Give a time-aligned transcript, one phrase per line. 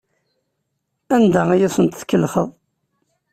[1.15, 2.49] Anda ay asent-tkellxeḍ?